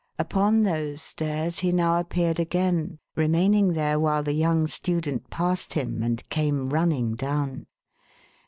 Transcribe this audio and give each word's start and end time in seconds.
Upon 0.17 0.63
those 0.63 0.99
stairs 0.99 1.59
he 1.59 1.71
now 1.71 1.99
appeared 1.99 2.39
again; 2.39 2.97
remaining 3.15 3.73
there, 3.73 3.99
while 3.99 4.23
the 4.23 4.33
young 4.33 4.65
student 4.65 5.29
passed 5.29 5.73
him, 5.73 6.01
and 6.01 6.27
came 6.29 6.71
running 6.71 7.13
down. 7.13 7.67